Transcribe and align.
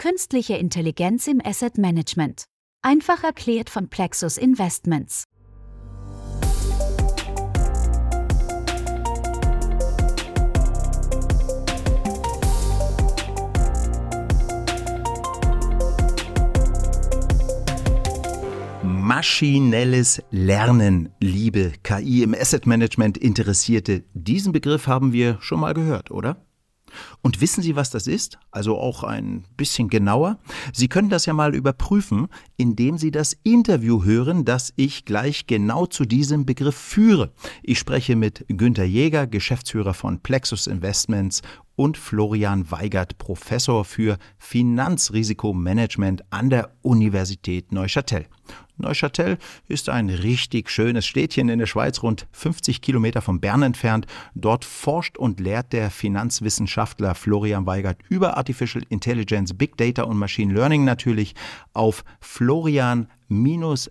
Künstliche 0.00 0.54
Intelligenz 0.54 1.26
im 1.26 1.42
Asset 1.44 1.76
Management. 1.76 2.44
Einfach 2.80 3.22
erklärt 3.22 3.68
von 3.68 3.90
Plexus 3.90 4.38
Investments. 4.38 5.24
Maschinelles 18.82 20.22
Lernen, 20.30 21.10
liebe 21.20 21.72
KI 21.82 22.22
im 22.22 22.32
Asset 22.32 22.66
Management 22.66 23.18
Interessierte. 23.18 24.04
Diesen 24.14 24.52
Begriff 24.52 24.86
haben 24.86 25.12
wir 25.12 25.36
schon 25.42 25.60
mal 25.60 25.74
gehört, 25.74 26.10
oder? 26.10 26.38
Und 27.22 27.40
wissen 27.40 27.62
Sie, 27.62 27.76
was 27.76 27.90
das 27.90 28.06
ist? 28.06 28.38
Also 28.50 28.78
auch 28.78 29.04
ein 29.04 29.44
bisschen 29.56 29.88
genauer? 29.88 30.38
Sie 30.72 30.88
können 30.88 31.10
das 31.10 31.26
ja 31.26 31.32
mal 31.32 31.54
überprüfen, 31.54 32.28
indem 32.56 32.98
Sie 32.98 33.10
das 33.10 33.36
Interview 33.42 34.04
hören, 34.04 34.44
das 34.44 34.72
ich 34.76 35.04
gleich 35.04 35.46
genau 35.46 35.86
zu 35.86 36.04
diesem 36.04 36.46
Begriff 36.46 36.76
führe. 36.76 37.32
Ich 37.62 37.78
spreche 37.78 38.16
mit 38.16 38.44
Günter 38.48 38.84
Jäger, 38.84 39.26
Geschäftsführer 39.26 39.94
von 39.94 40.20
Plexus 40.20 40.66
Investments 40.66 41.42
und 41.76 41.96
Florian 41.96 42.70
Weigert, 42.70 43.16
Professor 43.16 43.86
für 43.86 44.18
Finanzrisikomanagement 44.38 46.24
an 46.30 46.50
der 46.50 46.76
Universität 46.82 47.72
Neuchâtel. 47.72 48.26
Neuchâtel 48.80 49.38
ist 49.68 49.88
ein 49.88 50.10
richtig 50.10 50.70
schönes 50.70 51.06
Städtchen 51.06 51.48
in 51.48 51.58
der 51.58 51.66
Schweiz, 51.66 52.02
rund 52.02 52.26
50 52.32 52.82
Kilometer 52.82 53.22
von 53.22 53.40
Bern 53.40 53.62
entfernt. 53.62 54.06
Dort 54.34 54.64
forscht 54.64 55.16
und 55.16 55.40
lehrt 55.40 55.72
der 55.72 55.90
Finanzwissenschaftler 55.90 57.14
Florian 57.14 57.66
Weigert 57.66 57.98
über 58.08 58.36
Artificial 58.36 58.84
Intelligence, 58.88 59.54
Big 59.54 59.76
Data 59.76 60.02
und 60.02 60.18
Machine 60.18 60.52
Learning 60.52 60.84
natürlich 60.84 61.34
auf 61.72 62.04
Florian 62.20 63.08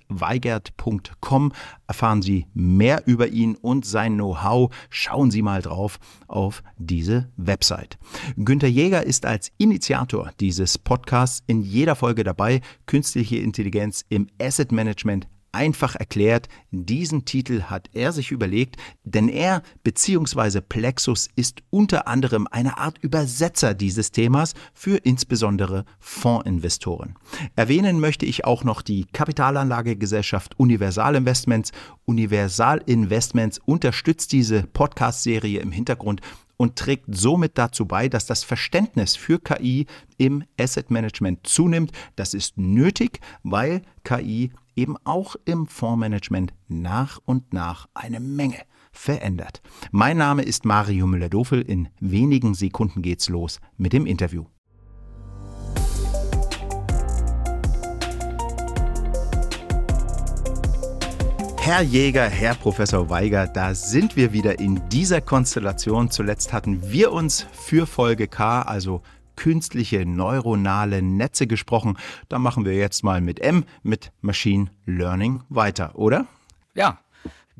weigert.com 0.09 1.51
erfahren 1.87 2.21
Sie 2.21 2.45
mehr 2.53 3.03
über 3.07 3.27
ihn 3.27 3.55
und 3.55 3.85
sein 3.85 4.15
Know-how. 4.15 4.71
Schauen 4.89 5.31
Sie 5.31 5.41
mal 5.41 5.61
drauf 5.61 5.99
auf 6.27 6.61
diese 6.77 7.29
Website. 7.37 7.97
Günter 8.37 8.67
Jäger 8.67 9.03
ist 9.03 9.25
als 9.25 9.51
Initiator 9.57 10.31
dieses 10.39 10.77
Podcasts 10.77 11.43
in 11.47 11.61
jeder 11.61 11.95
Folge 11.95 12.23
dabei. 12.23 12.61
Künstliche 12.85 13.37
Intelligenz 13.37 14.05
im 14.09 14.27
Asset 14.39 14.71
Management 14.71 15.27
einfach 15.51 15.95
erklärt, 15.95 16.47
diesen 16.71 17.25
Titel 17.25 17.63
hat 17.63 17.89
er 17.93 18.11
sich 18.11 18.31
überlegt, 18.31 18.77
denn 19.03 19.29
er 19.29 19.63
bzw. 19.83 20.61
Plexus 20.61 21.29
ist 21.35 21.61
unter 21.69 22.07
anderem 22.07 22.47
eine 22.51 22.77
Art 22.77 22.97
Übersetzer 22.99 23.73
dieses 23.73 24.11
Themas 24.11 24.53
für 24.73 24.97
insbesondere 24.97 25.85
Fondsinvestoren. 25.99 27.15
Erwähnen 27.55 27.99
möchte 27.99 28.25
ich 28.25 28.45
auch 28.45 28.63
noch 28.63 28.81
die 28.81 29.05
Kapitalanlagegesellschaft 29.05 30.59
Universal 30.59 31.15
Investments. 31.15 31.71
Universal 32.05 32.81
Investments 32.85 33.59
unterstützt 33.65 34.31
diese 34.31 34.63
Podcast-Serie 34.63 35.59
im 35.59 35.71
Hintergrund 35.71 36.21
und 36.59 36.75
trägt 36.75 37.05
somit 37.07 37.57
dazu 37.57 37.85
bei, 37.85 38.09
dass 38.09 38.25
das 38.25 38.43
Verständnis 38.43 39.15
für 39.15 39.39
KI 39.39 39.87
im 40.17 40.43
Asset 40.59 40.91
Management 40.91 41.47
zunimmt. 41.47 41.91
Das 42.17 42.33
ist 42.33 42.57
nötig, 42.57 43.21
weil 43.43 43.81
KI 44.03 44.51
eben 44.75 44.97
auch 45.05 45.37
im 45.45 45.67
Fondsmanagement 45.67 46.53
nach 46.67 47.19
und 47.25 47.53
nach 47.53 47.87
eine 47.93 48.19
Menge 48.19 48.59
verändert. 48.91 49.61
Mein 49.91 50.17
Name 50.17 50.43
ist 50.43 50.65
Mario 50.65 51.07
Müller-Dofel. 51.07 51.61
In 51.61 51.87
wenigen 52.01 52.53
Sekunden 52.53 53.01
geht's 53.01 53.29
los 53.29 53.61
mit 53.77 53.93
dem 53.93 54.05
Interview. 54.05 54.45
Herr 61.71 61.83
Jäger, 61.83 62.27
Herr 62.27 62.55
Professor 62.55 63.11
Weiger, 63.11 63.45
da 63.45 63.75
sind 63.75 64.15
wir 64.15 64.33
wieder 64.33 64.57
in 64.59 64.81
dieser 64.89 65.21
Konstellation. 65.21 66.09
Zuletzt 66.09 66.51
hatten 66.51 66.91
wir 66.91 67.11
uns 67.11 67.45
für 67.53 67.85
Folge 67.85 68.27
K, 68.27 68.63
also 68.63 69.03
künstliche 69.35 70.03
neuronale 70.03 71.03
Netze 71.03 71.45
gesprochen. 71.45 71.95
Da 72.27 72.39
machen 72.39 72.65
wir 72.65 72.73
jetzt 72.73 73.03
mal 73.03 73.21
mit 73.21 73.39
M, 73.39 73.65
mit 73.83 74.11
Machine 74.21 74.71
Learning 74.87 75.43
weiter, 75.49 75.91
oder? 75.93 76.25
Ja, 76.73 76.97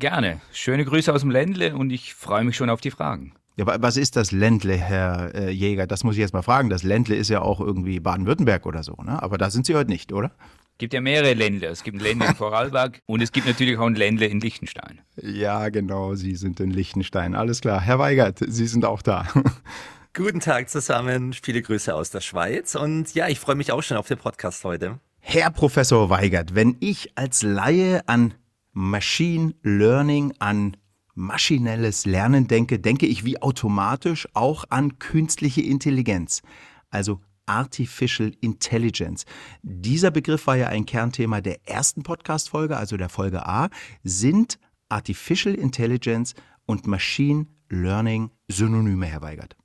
gerne. 0.00 0.40
Schöne 0.52 0.84
Grüße 0.84 1.14
aus 1.14 1.20
dem 1.20 1.30
Ländle 1.30 1.76
und 1.76 1.90
ich 1.90 2.12
freue 2.12 2.42
mich 2.42 2.56
schon 2.56 2.68
auf 2.68 2.80
die 2.80 2.90
Fragen. 2.90 3.34
Ja, 3.56 3.64
aber 3.64 3.80
was 3.80 3.96
ist 3.96 4.16
das 4.16 4.32
Ländle, 4.32 4.76
Herr 4.76 5.32
äh, 5.36 5.50
Jäger? 5.50 5.86
Das 5.86 6.02
muss 6.02 6.16
ich 6.16 6.20
jetzt 6.20 6.32
mal 6.32 6.42
fragen. 6.42 6.68
Das 6.68 6.82
Ländle 6.82 7.14
ist 7.14 7.28
ja 7.28 7.42
auch 7.42 7.60
irgendwie 7.60 8.00
Baden-Württemberg 8.00 8.66
oder 8.66 8.82
so, 8.82 8.96
ne? 9.04 9.22
Aber 9.22 9.38
da 9.38 9.50
sind 9.50 9.66
Sie 9.66 9.76
heute 9.76 9.90
nicht, 9.90 10.12
oder? 10.12 10.32
Es 10.80 10.82
gibt 10.82 10.94
ja 10.94 11.02
mehrere 11.02 11.34
Ländle. 11.34 11.66
Es 11.66 11.82
gibt 11.84 11.98
ein 11.98 12.00
Ländle 12.00 12.28
in 12.28 12.34
Vorarlberg 12.36 13.02
und 13.04 13.20
es 13.20 13.32
gibt 13.32 13.46
natürlich 13.46 13.76
auch 13.76 13.84
ein 13.84 13.96
Ländle 13.96 14.24
in 14.24 14.40
Liechtenstein. 14.40 15.02
Ja, 15.20 15.68
genau. 15.68 16.14
Sie 16.14 16.34
sind 16.36 16.58
in 16.58 16.70
Liechtenstein. 16.70 17.34
Alles 17.34 17.60
klar. 17.60 17.82
Herr 17.82 17.98
Weigert, 17.98 18.38
Sie 18.38 18.66
sind 18.66 18.86
auch 18.86 19.02
da. 19.02 19.28
Guten 20.14 20.40
Tag 20.40 20.70
zusammen, 20.70 21.34
viele 21.34 21.60
Grüße 21.60 21.94
aus 21.94 22.08
der 22.08 22.22
Schweiz 22.22 22.76
und 22.76 23.14
ja, 23.14 23.28
ich 23.28 23.38
freue 23.38 23.56
mich 23.56 23.72
auch 23.72 23.82
schon 23.82 23.98
auf 23.98 24.08
den 24.08 24.16
Podcast 24.16 24.64
heute. 24.64 24.98
Herr 25.18 25.50
Professor 25.50 26.08
Weigert, 26.08 26.54
wenn 26.54 26.78
ich 26.80 27.12
als 27.14 27.42
Laie 27.42 28.08
an 28.08 28.32
Machine 28.72 29.52
Learning, 29.62 30.32
an 30.38 30.78
maschinelles 31.14 32.06
Lernen 32.06 32.48
denke, 32.48 32.78
denke 32.78 33.04
ich 33.04 33.22
wie 33.26 33.42
automatisch 33.42 34.26
auch 34.32 34.64
an 34.70 34.98
künstliche 34.98 35.60
Intelligenz, 35.60 36.40
also 36.88 37.20
Artificial 37.50 38.32
Intelligence. 38.40 39.24
Dieser 39.62 40.12
Begriff 40.12 40.46
war 40.46 40.56
ja 40.56 40.68
ein 40.68 40.86
Kernthema 40.86 41.40
der 41.40 41.68
ersten 41.68 42.04
Podcast-Folge, 42.04 42.76
also 42.76 42.96
der 42.96 43.08
Folge 43.08 43.44
A. 43.44 43.70
Sind 44.04 44.60
Artificial 44.88 45.56
Intelligence 45.56 46.34
und 46.64 46.86
Machine 46.86 47.46
Learning 47.68 48.30
Synonyme, 48.46 49.06
Herr 49.06 49.22
Weigert? 49.22 49.56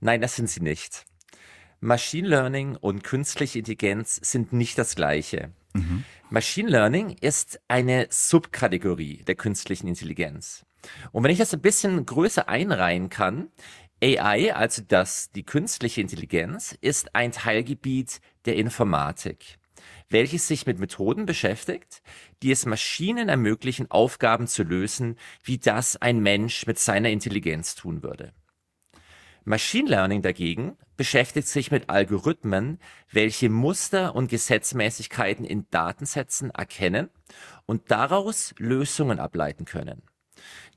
Nein, 0.00 0.22
das 0.22 0.36
sind 0.36 0.48
sie 0.48 0.60
nicht. 0.60 1.04
Machine 1.80 2.26
Learning 2.26 2.74
und 2.76 3.04
künstliche 3.04 3.58
Intelligenz 3.58 4.18
sind 4.22 4.54
nicht 4.54 4.78
das 4.78 4.94
gleiche. 4.94 5.52
Mhm. 5.74 6.04
Machine 6.30 6.70
Learning 6.70 7.10
ist 7.20 7.60
eine 7.68 8.06
Subkategorie 8.08 9.24
der 9.24 9.34
künstlichen 9.34 9.88
Intelligenz. 9.88 10.64
Und 11.12 11.22
wenn 11.22 11.32
ich 11.32 11.38
das 11.38 11.52
ein 11.52 11.60
bisschen 11.60 12.06
größer 12.06 12.48
einreihen 12.48 13.10
kann, 13.10 13.48
AI, 14.02 14.54
also 14.54 14.82
das, 14.86 15.32
die 15.32 15.42
künstliche 15.42 16.00
Intelligenz, 16.00 16.76
ist 16.80 17.16
ein 17.16 17.32
Teilgebiet 17.32 18.20
der 18.44 18.54
Informatik, 18.54 19.58
welches 20.08 20.46
sich 20.46 20.66
mit 20.66 20.78
Methoden 20.78 21.26
beschäftigt, 21.26 22.02
die 22.42 22.52
es 22.52 22.64
Maschinen 22.64 23.28
ermöglichen, 23.28 23.90
Aufgaben 23.90 24.46
zu 24.46 24.62
lösen, 24.62 25.16
wie 25.42 25.58
das 25.58 25.96
ein 25.96 26.20
Mensch 26.20 26.66
mit 26.66 26.78
seiner 26.78 27.10
Intelligenz 27.10 27.74
tun 27.74 28.04
würde. 28.04 28.32
Machine 29.44 29.88
Learning 29.88 30.22
dagegen 30.22 30.76
beschäftigt 30.96 31.48
sich 31.48 31.70
mit 31.70 31.88
Algorithmen, 31.88 32.78
welche 33.10 33.48
Muster 33.48 34.14
und 34.14 34.28
Gesetzmäßigkeiten 34.28 35.44
in 35.44 35.66
Datensätzen 35.70 36.50
erkennen 36.50 37.08
und 37.66 37.90
daraus 37.90 38.54
Lösungen 38.58 39.18
ableiten 39.18 39.64
können. 39.64 40.02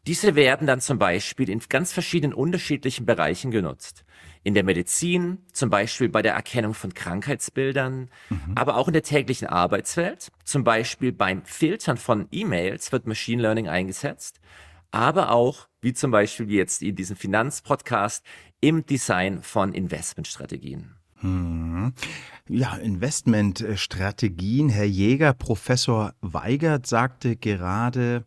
Diese 0.07 0.35
werden 0.35 0.65
dann 0.65 0.81
zum 0.81 0.97
Beispiel 0.97 1.49
in 1.49 1.61
ganz 1.69 1.93
verschiedenen 1.93 2.33
unterschiedlichen 2.33 3.05
Bereichen 3.05 3.51
genutzt. 3.51 4.03
In 4.43 4.55
der 4.55 4.63
Medizin, 4.63 5.39
zum 5.53 5.69
Beispiel 5.69 6.09
bei 6.09 6.23
der 6.23 6.33
Erkennung 6.33 6.73
von 6.73 6.93
Krankheitsbildern, 6.93 8.09
mhm. 8.29 8.39
aber 8.55 8.77
auch 8.77 8.87
in 8.87 8.93
der 8.93 9.03
täglichen 9.03 9.47
Arbeitswelt, 9.47 10.31
zum 10.43 10.63
Beispiel 10.63 11.11
beim 11.11 11.45
Filtern 11.45 11.97
von 11.97 12.27
E-Mails 12.31 12.91
wird 12.91 13.05
Machine 13.05 13.43
Learning 13.43 13.67
eingesetzt, 13.67 14.39
aber 14.89 15.31
auch, 15.31 15.67
wie 15.81 15.93
zum 15.93 16.09
Beispiel 16.09 16.51
jetzt 16.51 16.81
in 16.81 16.95
diesem 16.95 17.15
Finanzpodcast, 17.15 18.25
im 18.59 18.85
Design 18.85 19.43
von 19.43 19.73
Investmentstrategien. 19.73 20.95
Hm. 21.21 21.93
Ja, 22.49 22.75
Investmentstrategien. 22.75 24.69
Herr 24.69 24.85
Jäger, 24.85 25.33
Professor 25.33 26.13
Weigert 26.21 26.87
sagte 26.87 27.35
gerade, 27.35 28.25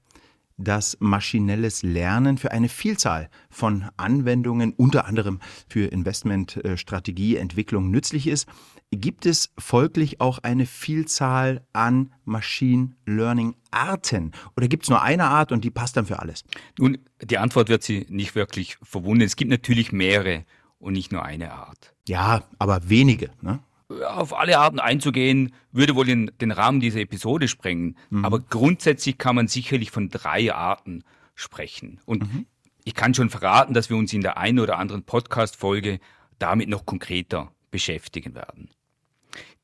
dass 0.56 0.96
maschinelles 1.00 1.82
Lernen 1.82 2.38
für 2.38 2.52
eine 2.52 2.68
Vielzahl 2.68 3.28
von 3.50 3.86
Anwendungen, 3.96 4.72
unter 4.72 5.06
anderem 5.06 5.40
für 5.68 5.86
Investmentstrategieentwicklung, 5.86 7.90
nützlich 7.90 8.26
ist. 8.26 8.46
Gibt 8.90 9.26
es 9.26 9.52
folglich 9.58 10.20
auch 10.20 10.38
eine 10.38 10.66
Vielzahl 10.66 11.66
an 11.72 12.12
Machine 12.24 12.94
Learning 13.06 13.56
Arten 13.72 14.30
oder 14.56 14.68
gibt 14.68 14.84
es 14.84 14.90
nur 14.90 15.02
eine 15.02 15.24
Art 15.24 15.50
und 15.50 15.64
die 15.64 15.70
passt 15.70 15.96
dann 15.96 16.06
für 16.06 16.20
alles? 16.20 16.44
Nun, 16.78 16.98
die 17.20 17.38
Antwort 17.38 17.68
wird 17.68 17.82
Sie 17.82 18.06
nicht 18.08 18.36
wirklich 18.36 18.78
verwundern. 18.82 19.26
Es 19.26 19.36
gibt 19.36 19.50
natürlich 19.50 19.90
mehrere 19.90 20.44
und 20.78 20.92
nicht 20.92 21.10
nur 21.10 21.24
eine 21.24 21.52
Art. 21.52 21.94
Ja, 22.06 22.44
aber 22.58 22.88
wenige. 22.88 23.30
Ne? 23.40 23.60
Auf 24.02 24.36
alle 24.36 24.58
Arten 24.58 24.80
einzugehen, 24.80 25.54
würde 25.72 25.94
wohl 25.94 26.08
in 26.08 26.30
den 26.40 26.50
Rahmen 26.50 26.80
dieser 26.80 27.00
Episode 27.00 27.48
sprengen. 27.48 27.96
Mhm. 28.10 28.24
Aber 28.24 28.40
grundsätzlich 28.40 29.18
kann 29.18 29.36
man 29.36 29.48
sicherlich 29.48 29.90
von 29.90 30.08
drei 30.08 30.52
Arten 30.52 31.04
sprechen. 31.34 32.00
Und 32.06 32.22
mhm. 32.22 32.46
ich 32.84 32.94
kann 32.94 33.14
schon 33.14 33.30
verraten, 33.30 33.74
dass 33.74 33.90
wir 33.90 33.96
uns 33.96 34.12
in 34.12 34.20
der 34.22 34.36
einen 34.38 34.58
oder 34.58 34.78
anderen 34.78 35.04
Podcast-Folge 35.04 36.00
damit 36.38 36.68
noch 36.68 36.86
konkreter 36.86 37.52
beschäftigen 37.70 38.34
werden. 38.34 38.70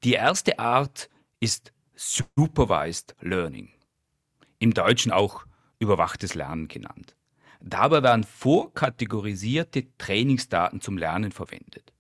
Die 0.03 0.12
erste 0.12 0.59
Art 0.59 1.09
ist 1.41 1.73
Supervised 1.94 3.15
Learning, 3.21 3.69
im 4.59 4.73
Deutschen 4.73 5.12
auch 5.12 5.44
überwachtes 5.79 6.35
Lernen 6.35 6.69
genannt. 6.69 7.15
Dabei 7.61 8.03
werden 8.03 8.25
vorkategorisierte 8.25 9.87
Trainingsdaten 9.99 10.81
zum 10.81 10.97
Lernen 10.97 11.31
verwendet. 11.32 11.93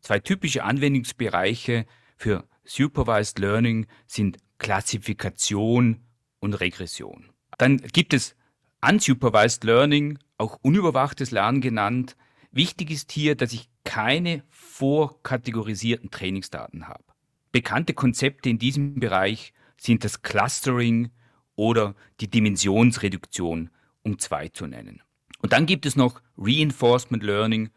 Zwei 0.00 0.18
typische 0.18 0.64
Anwendungsbereiche 0.64 1.86
für 2.16 2.46
Supervised 2.64 3.38
Learning 3.38 3.86
sind 4.06 4.38
Klassifikation 4.58 6.00
und 6.40 6.54
Regression. 6.54 7.30
Dann 7.58 7.78
gibt 7.78 8.14
es 8.14 8.36
Unsupervised 8.80 9.64
Learning, 9.64 10.18
auch 10.36 10.58
unüberwachtes 10.62 11.30
Lernen 11.30 11.60
genannt. 11.60 12.16
Wichtig 12.52 12.90
ist 12.90 13.10
hier, 13.12 13.34
dass 13.34 13.52
ich 13.52 13.68
keine 13.84 14.44
vorkategorisierten 14.50 16.10
Trainingsdaten 16.10 16.86
habe. 16.86 17.04
Bekannte 17.50 17.94
Konzepte 17.94 18.50
in 18.50 18.58
diesem 18.58 19.00
Bereich 19.00 19.52
sind 19.76 20.04
das 20.04 20.22
Clustering 20.22 21.10
oder 21.56 21.94
die 22.20 22.28
Dimensionsreduktion, 22.28 23.70
um 24.02 24.18
zwei 24.18 24.48
zu 24.48 24.66
nennen. 24.66 25.02
Und 25.40 25.52
dann 25.52 25.66
gibt 25.66 25.86
es 25.86 25.96
noch 25.96 26.20
Reinforcement 26.36 27.22
Learning 27.22 27.70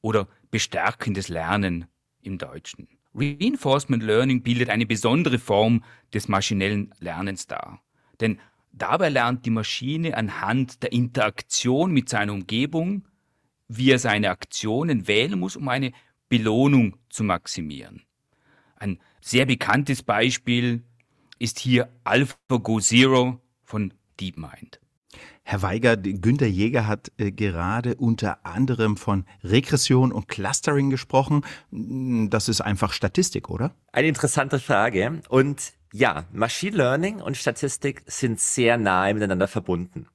oder 0.00 0.28
bestärkendes 0.50 1.28
Lernen 1.28 1.86
im 2.22 2.38
Deutschen. 2.38 2.88
Reinforcement 3.14 4.02
Learning 4.02 4.42
bildet 4.42 4.68
eine 4.68 4.86
besondere 4.86 5.38
Form 5.38 5.82
des 6.12 6.28
maschinellen 6.28 6.92
Lernens 7.00 7.46
dar. 7.46 7.80
Denn 8.20 8.38
dabei 8.72 9.08
lernt 9.08 9.46
die 9.46 9.50
Maschine 9.50 10.16
anhand 10.16 10.82
der 10.82 10.92
Interaktion 10.92 11.92
mit 11.92 12.08
seiner 12.08 12.34
Umgebung, 12.34 13.06
wie 13.68 13.90
er 13.90 13.98
seine 13.98 14.30
Aktionen 14.30 15.08
wählen 15.08 15.38
muss, 15.38 15.56
um 15.56 15.68
eine 15.68 15.92
Belohnung 16.28 16.96
zu 17.08 17.24
maximieren. 17.24 18.02
Ein 18.76 18.98
sehr 19.20 19.46
bekanntes 19.46 20.02
Beispiel 20.02 20.84
ist 21.38 21.58
hier 21.58 21.88
AlphaGo 22.04 22.80
Zero 22.80 23.40
von 23.64 23.94
DeepMind. 24.20 24.80
Herr 25.48 25.62
Weiger, 25.62 25.96
Günter 25.96 26.48
Jäger 26.48 26.88
hat 26.88 27.12
äh, 27.18 27.30
gerade 27.30 27.94
unter 27.94 28.44
anderem 28.44 28.96
von 28.96 29.24
Regression 29.44 30.10
und 30.10 30.26
Clustering 30.26 30.90
gesprochen. 30.90 31.44
Das 31.70 32.48
ist 32.48 32.62
einfach 32.62 32.92
Statistik, 32.92 33.48
oder? 33.48 33.72
Eine 33.92 34.08
interessante 34.08 34.58
Frage. 34.58 35.22
Und 35.28 35.72
ja, 35.92 36.24
Machine 36.32 36.76
Learning 36.76 37.20
und 37.20 37.36
Statistik 37.36 38.02
sind 38.06 38.40
sehr 38.40 38.76
nahe 38.76 39.14
miteinander 39.14 39.46
verbunden. 39.46 40.08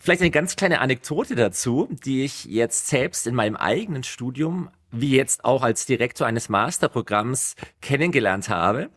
Vielleicht 0.00 0.22
eine 0.22 0.30
ganz 0.30 0.56
kleine 0.56 0.80
Anekdote 0.80 1.34
dazu, 1.34 1.86
die 1.90 2.24
ich 2.24 2.46
jetzt 2.46 2.86
selbst 2.86 3.26
in 3.26 3.34
meinem 3.34 3.56
eigenen 3.56 4.04
Studium, 4.04 4.70
wie 4.90 5.14
jetzt 5.14 5.44
auch 5.44 5.62
als 5.62 5.84
Direktor 5.84 6.26
eines 6.26 6.48
Masterprogramms 6.48 7.56
kennengelernt 7.82 8.48
habe. 8.48 8.88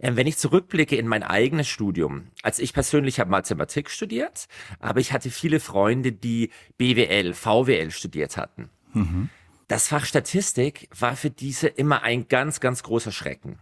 Ähm, 0.00 0.16
wenn 0.16 0.26
ich 0.26 0.38
zurückblicke 0.38 0.96
in 0.96 1.06
mein 1.06 1.22
eigenes 1.22 1.68
Studium, 1.68 2.28
also 2.42 2.62
ich 2.62 2.72
persönlich 2.72 3.20
habe 3.20 3.30
Mathematik 3.30 3.90
studiert, 3.90 4.46
aber 4.78 5.00
ich 5.00 5.12
hatte 5.12 5.30
viele 5.30 5.60
Freunde, 5.60 6.12
die 6.12 6.50
BWL, 6.78 7.34
VWL 7.34 7.90
studiert 7.90 8.36
hatten. 8.36 8.70
Mhm. 8.92 9.28
Das 9.68 9.88
Fach 9.88 10.04
Statistik 10.04 10.88
war 10.98 11.14
für 11.16 11.30
diese 11.30 11.68
immer 11.68 12.02
ein 12.02 12.28
ganz, 12.28 12.60
ganz 12.60 12.82
großer 12.82 13.12
Schrecken. 13.12 13.58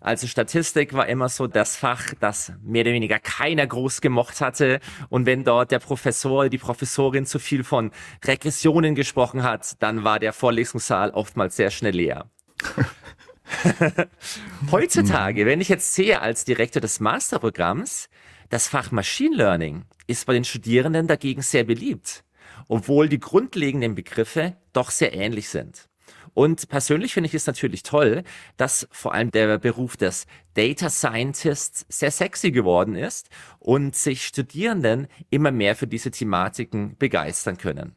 Also 0.00 0.28
Statistik 0.28 0.92
war 0.92 1.08
immer 1.08 1.28
so 1.28 1.48
das 1.48 1.76
Fach, 1.76 2.14
das 2.20 2.52
mehr 2.62 2.82
oder 2.82 2.92
weniger 2.92 3.18
keiner 3.18 3.66
groß 3.66 4.00
gemocht 4.00 4.40
hatte. 4.40 4.78
Und 5.08 5.26
wenn 5.26 5.42
dort 5.42 5.72
der 5.72 5.80
Professor, 5.80 6.48
die 6.48 6.58
Professorin 6.58 7.26
zu 7.26 7.40
viel 7.40 7.64
von 7.64 7.90
Regressionen 8.24 8.94
gesprochen 8.94 9.42
hat, 9.42 9.82
dann 9.82 10.04
war 10.04 10.20
der 10.20 10.32
Vorlesungssaal 10.32 11.10
oftmals 11.10 11.56
sehr 11.56 11.70
schnell 11.70 11.96
leer. 11.96 12.30
Heutzutage, 14.70 15.46
wenn 15.46 15.60
ich 15.60 15.68
jetzt 15.68 15.94
sehe 15.94 16.20
als 16.20 16.44
Direktor 16.44 16.80
des 16.80 17.00
Masterprogramms, 17.00 18.08
das 18.50 18.68
Fach 18.68 18.90
Machine 18.90 19.36
Learning 19.36 19.84
ist 20.06 20.26
bei 20.26 20.32
den 20.32 20.44
Studierenden 20.44 21.06
dagegen 21.06 21.42
sehr 21.42 21.64
beliebt, 21.64 22.24
obwohl 22.68 23.08
die 23.08 23.20
grundlegenden 23.20 23.94
Begriffe 23.94 24.56
doch 24.72 24.90
sehr 24.90 25.12
ähnlich 25.12 25.48
sind. 25.48 25.88
Und 26.34 26.68
persönlich 26.68 27.14
finde 27.14 27.26
ich 27.26 27.34
es 27.34 27.46
natürlich 27.46 27.82
toll, 27.82 28.22
dass 28.56 28.86
vor 28.92 29.12
allem 29.12 29.32
der 29.32 29.58
Beruf 29.58 29.96
des 29.96 30.26
Data 30.54 30.88
Scientists 30.88 31.84
sehr 31.88 32.12
sexy 32.12 32.52
geworden 32.52 32.94
ist 32.94 33.28
und 33.58 33.96
sich 33.96 34.24
Studierenden 34.24 35.08
immer 35.30 35.50
mehr 35.50 35.74
für 35.74 35.88
diese 35.88 36.12
Thematiken 36.12 36.96
begeistern 36.96 37.58
können. 37.58 37.96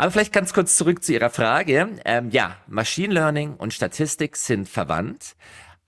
Aber 0.00 0.12
vielleicht 0.12 0.32
ganz 0.32 0.54
kurz 0.54 0.78
zurück 0.78 1.04
zu 1.04 1.12
Ihrer 1.12 1.28
Frage. 1.28 2.00
Ähm, 2.06 2.30
ja, 2.30 2.56
Machine 2.66 3.12
Learning 3.12 3.52
und 3.56 3.74
Statistik 3.74 4.34
sind 4.34 4.66
verwandt, 4.66 5.36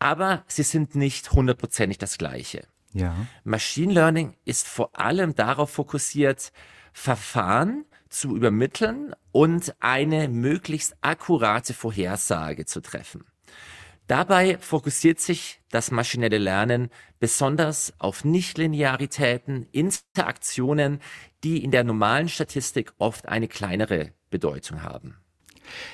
aber 0.01 0.45
sie 0.47 0.65
sind 0.65 0.95
nicht 0.95 1.33
hundertprozentig 1.33 1.97
das 1.97 2.19
Gleiche. 2.19 2.67
Ja. 2.93 3.17
Machine 3.43 3.95
Learning 3.95 4.37
ist 4.45 4.69
vor 4.69 4.91
allem 5.01 5.35
darauf 5.35 5.71
fokussiert, 5.71 6.53
Verfahren 6.93 7.87
zu 8.11 8.37
übermitteln 8.37 9.15
und 9.31 9.75
eine 9.81 10.29
möglichst 10.29 10.95
akkurate 11.01 11.73
Vorhersage 11.73 12.67
zu 12.67 12.83
treffen. 12.83 13.25
Dabei 14.07 14.59
fokussiert 14.59 15.21
sich 15.21 15.61
das 15.71 15.91
maschinelle 15.91 16.39
Lernen 16.39 16.91
besonders 17.21 17.93
auf 17.99 18.25
Nichtlinearitäten, 18.25 19.67
Interaktionen, 19.73 21.01
die 21.45 21.63
in 21.63 21.71
der 21.71 21.85
normalen 21.85 22.29
Statistik 22.29 22.93
oft 22.99 23.29
eine 23.29 23.49
kleinere 23.49 24.13
Bedeutung 24.31 24.83
haben. 24.83 25.17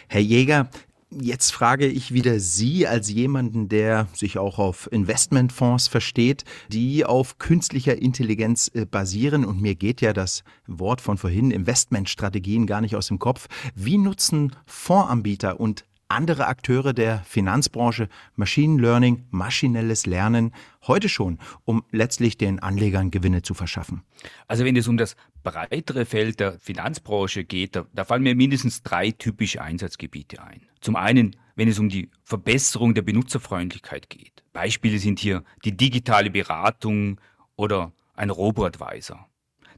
Herr 0.09 0.21
Jäger, 0.21 0.69
Jetzt 1.11 1.53
frage 1.53 1.87
ich 1.87 2.13
wieder 2.13 2.39
Sie 2.39 2.87
als 2.87 3.11
jemanden, 3.11 3.71
der 3.71 4.09
sich 4.13 4.37
auch 4.37 4.59
auf 4.59 4.93
Investmentfonds 4.93 5.89
versteht, 5.89 6.45
die 6.69 7.07
auf 7.07 7.39
künstlicher 7.39 7.97
Intelligenz 7.97 8.71
äh, 8.75 8.85
basieren. 8.85 9.47
Und 9.47 9.63
mir 9.63 9.75
geht 9.75 10.03
ja 10.03 10.13
das 10.13 10.45
Wort 10.67 11.01
von 11.01 11.17
vorhin 11.17 11.51
Investmentstrategien 11.51 12.67
gar 12.67 12.83
nicht 12.83 12.95
aus 12.95 13.09
dem 13.09 13.19
Kopf. 13.19 13.49
Wie 13.75 13.97
nutzen 13.97 14.55
Fondsanbieter 14.67 15.59
und 15.59 15.87
andere 16.09 16.47
Akteure 16.47 16.95
der 16.95 17.21
Finanzbranche 17.21 18.09
Machine 18.35 18.81
Learning, 18.81 19.27
maschinelles 19.31 20.07
Lernen 20.07 20.53
heute 20.87 21.09
schon, 21.09 21.39
um 21.65 21.85
letztlich 21.91 22.39
den 22.39 22.59
Anlegern 22.61 23.11
Gewinne 23.11 23.43
zu 23.43 23.55
verschaffen? 23.55 24.03
Also 24.47 24.65
wenn 24.65 24.77
es 24.77 24.89
um 24.89 24.97
das 24.97 25.17
breitere 25.43 26.07
Feld 26.07 26.41
der 26.41 26.59
Finanzbranche 26.59 27.45
geht, 27.45 27.77
da, 27.77 27.87
da 27.93 28.05
fallen 28.05 28.23
mir 28.23 28.35
mindestens 28.35 28.83
drei 28.83 29.11
typische 29.11 29.63
Einsatzgebiete 29.63 30.43
ein. 30.43 30.63
Zum 30.81 30.97
einen, 30.97 31.37
wenn 31.57 31.69
es 31.69 31.79
um 31.79 31.89
die 31.89 32.11
Verbesserung 32.23 32.95
der 32.95 33.03
Benutzerfreundlichkeit 33.03 34.09
geht. 34.09 34.45
Beispiele 34.53 34.99
sind 34.99 35.19
hier 35.19 35.45
die 35.65 35.77
digitale 35.77 36.31
Beratung 36.31 37.21
oder 37.57 37.93
ein 38.15 38.31
Robo-Advisor. 38.31 39.29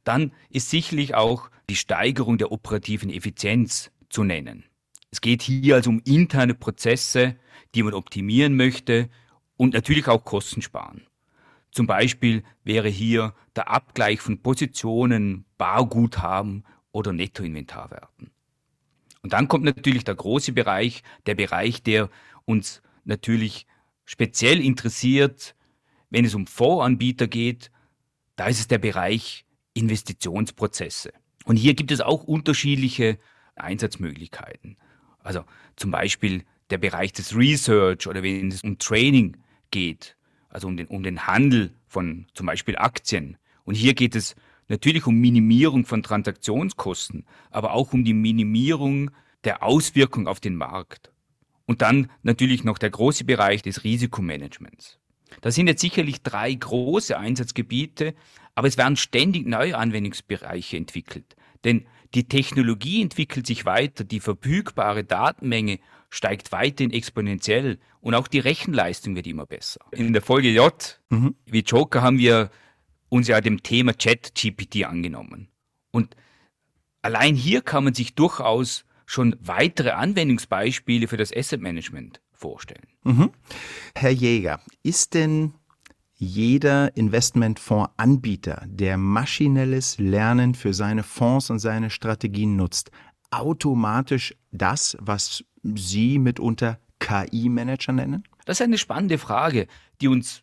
Dann 0.05 0.33
ist 0.49 0.71
sicherlich 0.71 1.15
auch 1.15 1.51
die 1.69 1.77
Steigerung 1.77 2.39
der 2.39 2.53
operativen 2.53 3.11
Effizienz 3.11 3.91
zu 4.09 4.25
nennen. 4.25 4.65
Es 5.11 5.21
geht 5.21 5.43
hier 5.43 5.75
also 5.75 5.91
um 5.91 6.01
interne 6.05 6.55
Prozesse, 6.55 7.37
die 7.75 7.83
man 7.83 7.95
optimieren 7.95 8.57
möchte 8.57 9.09
und 9.57 9.75
natürlich 9.75 10.09
auch 10.09 10.25
Kosten 10.25 10.63
sparen. 10.63 11.07
Zum 11.73 11.87
Beispiel 11.87 12.43
wäre 12.65 12.89
hier 12.89 13.35
der 13.57 13.71
Abgleich 13.71 14.21
von 14.21 14.43
Positionen, 14.43 15.45
Barguthaben 15.59 16.65
oder 16.93 17.13
Nettoinventarwerten. 17.13 18.31
Und 19.23 19.33
dann 19.33 19.49
kommt 19.49 19.65
natürlich 19.65 20.05
der 20.05 20.15
große 20.15 20.53
Bereich, 20.53 21.03
der 21.27 21.35
Bereich, 21.35 21.83
der 21.83 22.09
uns 22.45 22.83
natürlich 23.05 23.67
speziell 24.05 24.61
interessiert, 24.61 25.55
wenn 26.09 26.25
es 26.25 26.35
um 26.35 26.47
Fondsanbieter 26.47 27.29
geht, 27.29 27.71
da 28.37 28.47
ist 28.47 28.61
es 28.61 28.69
der 28.69 28.79
Bereich 28.79 29.45
Investitionsprozesse. 29.75 31.13
Und 31.45 31.57
hier 31.57 31.75
gibt 31.75 31.93
es 31.93 32.01
auch 32.01 32.25
unterschiedliche 32.25 33.19
Einsatzmöglichkeiten. 33.55 34.77
Also 35.23 35.45
zum 35.77 35.91
Beispiel 35.91 36.45
der 36.71 36.79
Bereich 36.79 37.13
des 37.13 37.37
Research 37.37 38.07
oder 38.07 38.23
wenn 38.23 38.49
es 38.49 38.63
um 38.63 38.79
Training 38.79 39.37
geht, 39.71 40.17
also 40.49 40.69
um 40.69 40.77
den, 40.77 40.87
um 40.87 41.03
den 41.03 41.27
Handel 41.27 41.73
von 41.87 42.27
zum 42.35 42.47
Beispiel 42.47 42.77
Aktien. 42.77 43.37
Und 43.65 43.75
hier 43.75 43.95
geht 43.95 44.15
es 44.15 44.35
natürlich 44.69 45.07
um 45.07 45.17
Minimierung 45.17 45.85
von 45.85 46.03
Transaktionskosten, 46.03 47.25
aber 47.51 47.73
auch 47.73 47.93
um 47.93 48.05
die 48.05 48.15
Minimierung 48.15 49.11
der 49.45 49.63
Auswirkung 49.63 50.29
auf 50.29 50.41
den 50.41 50.57
Markt. 50.57 51.13
Und 51.67 51.83
dann 51.83 52.11
natürlich 52.23 52.65
noch 52.65 52.79
der 52.79 52.91
große 52.91 53.25
Bereich 53.25 53.63
des 53.63 53.85
Risikomanagements. 53.85 54.99
Das 55.41 55.55
sind 55.55 55.69
jetzt 55.69 55.81
sicherlich 55.81 56.23
drei 56.23 56.53
große 56.53 57.17
Einsatzgebiete, 57.17 58.15
aber 58.55 58.69
es 58.69 58.77
werden 58.77 58.97
ständig 58.97 59.47
neue 59.47 59.79
Anwendungsbereiche 59.79 60.77
entwickelt. 60.77 61.37
Denn 61.65 61.87
die 62.15 62.25
Technologie 62.25 63.03
entwickelt 63.03 63.47
sich 63.47 63.65
weiter, 63.65 64.05
die 64.05 64.21
verfügbare 64.21 65.05
Datenmenge 65.05 65.79
steigt 66.09 66.51
weiterhin 66.53 66.93
exponentiell 66.93 67.79
und 68.01 68.15
auch 68.15 68.27
die 68.27 68.41
Rechenleistung 68.41 69.15
wird 69.15 69.27
immer 69.27 69.47
besser. 69.47 69.81
In 69.93 70.13
der 70.13 70.23
Folge 70.23 70.51
J, 70.51 71.01
mhm. 71.11 71.37
wie 71.47 71.61
Joker, 71.61 72.03
haben 72.03 72.19
wir 72.19 72.51
uns 73.09 73.29
ja 73.29 73.41
dem 73.41 73.63
Thema 73.63 73.97
Chat-GPT 73.97 74.85
angenommen. 74.85 75.49
Und 75.93 76.17
allein 77.03 77.35
hier 77.35 77.63
kann 77.63 77.85
man 77.85 77.95
sich 77.95 78.15
durchaus 78.15 78.85
schon 79.07 79.37
weitere 79.41 79.91
Anwendungsbeispiele 79.91 81.09
für 81.09 81.17
das 81.17 81.35
Asset 81.35 81.61
Management 81.61 82.21
vorstellen. 82.33 82.87
Mhm. 83.05 83.31
Herr 83.95 84.11
Jäger, 84.11 84.61
ist 84.83 85.15
denn 85.15 85.55
jeder 86.21 86.95
Investmentfondsanbieter, 86.99 88.65
der 88.67 88.99
maschinelles 88.99 89.99
Lernen 89.99 90.55
für 90.55 90.75
seine 90.75 91.03
Fonds 91.03 91.49
und 91.49 91.61
seine 91.61 91.89
Strategien 91.89 92.57
nutzt, 92.57 92.91
automatisch 93.31 94.35
das, 94.53 94.99
was 95.01 95.43
Sie 95.63 96.19
mitunter 96.19 96.79
KI-Manager 96.99 97.93
nennen? 97.93 98.25
Das 98.45 98.61
ist 98.61 98.65
eine 98.65 98.77
spannende 98.77 99.17
Frage, 99.17 99.67
die 100.03 100.09
uns 100.09 100.43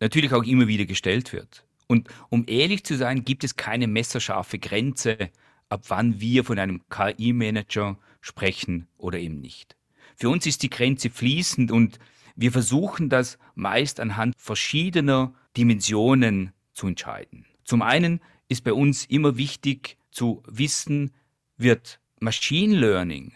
natürlich 0.00 0.32
auch 0.32 0.44
immer 0.44 0.66
wieder 0.66 0.86
gestellt 0.86 1.34
wird. 1.34 1.66
Und 1.88 2.08
um 2.30 2.44
ehrlich 2.46 2.84
zu 2.84 2.96
sein, 2.96 3.22
gibt 3.22 3.44
es 3.44 3.56
keine 3.56 3.86
messerscharfe 3.86 4.58
Grenze, 4.58 5.30
ab 5.68 5.84
wann 5.88 6.22
wir 6.22 6.42
von 6.42 6.58
einem 6.58 6.80
KI-Manager 6.88 7.98
sprechen 8.22 8.88
oder 8.96 9.18
eben 9.18 9.42
nicht. 9.42 9.76
Für 10.16 10.30
uns 10.30 10.46
ist 10.46 10.62
die 10.62 10.70
Grenze 10.70 11.10
fließend 11.10 11.70
und 11.70 11.98
wir 12.40 12.52
versuchen 12.52 13.08
das 13.08 13.36
meist 13.56 13.98
anhand 13.98 14.32
verschiedener 14.38 15.34
Dimensionen 15.56 16.52
zu 16.72 16.86
entscheiden. 16.86 17.46
Zum 17.64 17.82
einen 17.82 18.20
ist 18.48 18.62
bei 18.62 18.72
uns 18.72 19.04
immer 19.06 19.36
wichtig 19.36 19.98
zu 20.12 20.44
wissen, 20.46 21.10
wird 21.56 22.00
Machine 22.20 22.76
Learning 22.76 23.32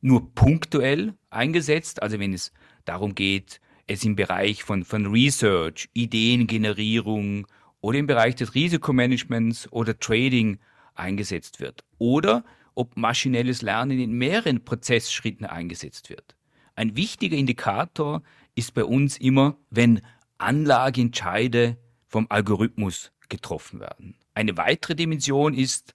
nur 0.00 0.34
punktuell 0.34 1.14
eingesetzt, 1.30 2.02
also 2.02 2.18
wenn 2.18 2.32
es 2.32 2.52
darum 2.84 3.14
geht, 3.14 3.60
es 3.86 4.04
im 4.04 4.16
Bereich 4.16 4.64
von, 4.64 4.84
von 4.84 5.06
Research, 5.06 5.88
Ideengenerierung 5.94 7.46
oder 7.80 7.98
im 7.98 8.08
Bereich 8.08 8.34
des 8.34 8.56
Risikomanagements 8.56 9.70
oder 9.70 9.96
Trading 9.98 10.58
eingesetzt 10.96 11.60
wird. 11.60 11.84
Oder 11.98 12.44
ob 12.74 12.96
maschinelles 12.96 13.62
Lernen 13.62 14.00
in 14.00 14.12
mehreren 14.12 14.64
Prozessschritten 14.64 15.46
eingesetzt 15.46 16.10
wird. 16.10 16.35
Ein 16.76 16.94
wichtiger 16.94 17.36
Indikator 17.36 18.22
ist 18.54 18.74
bei 18.74 18.84
uns 18.84 19.16
immer, 19.16 19.56
wenn 19.70 20.02
Anlageentscheide 20.38 21.78
vom 22.06 22.26
Algorithmus 22.28 23.12
getroffen 23.28 23.80
werden. 23.80 24.14
Eine 24.34 24.56
weitere 24.56 24.94
Dimension 24.94 25.54
ist 25.54 25.94